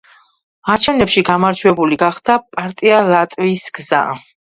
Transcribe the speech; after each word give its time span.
არჩევნებში 0.75 1.23
გამარჯვებული 1.27 2.01
გახდა 2.07 2.41
პარტია 2.59 3.07
ლატვიის 3.15 3.71
გზა. 3.81 4.07